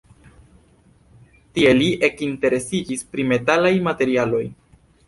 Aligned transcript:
Tie 1.57 1.75
li 1.81 1.91
ekinteresiĝis 2.09 3.07
pri 3.13 3.31
metalaj 3.35 3.77
materialoj. 3.91 4.47